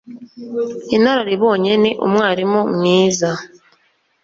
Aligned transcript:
inararibonye 0.95 1.71
ni 1.83 1.91
umwarimu 2.05 2.61
mwiza 2.75 3.29